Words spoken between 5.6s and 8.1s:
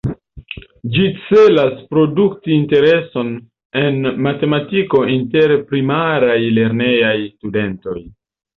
Primaraj lernejaj studentoj.